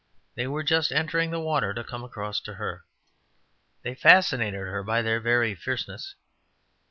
[0.33, 2.85] They were just entering the water to come across to her.
[3.83, 6.15] They fascinated her by their very fierceness.